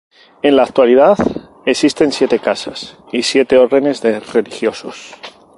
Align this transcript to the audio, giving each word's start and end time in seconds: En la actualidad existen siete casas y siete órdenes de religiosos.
En 0.41 0.55
la 0.55 0.63
actualidad 0.63 1.15
existen 1.67 2.11
siete 2.11 2.39
casas 2.39 2.97
y 3.11 3.21
siete 3.21 3.59
órdenes 3.59 4.01
de 4.01 4.19
religiosos. 4.19 5.13